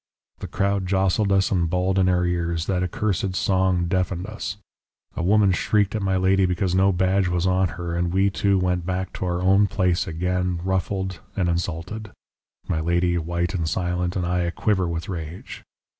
[0.39, 4.57] The crowd jostled us and bawled in our ears; that accursed song deafened us;
[5.15, 8.57] a woman shrieked at my lady because no badge was on her, and we two
[8.57, 12.09] went back to our own place again, ruffled and insulted
[12.67, 15.61] my lady white and silent, and I aquiver with rage.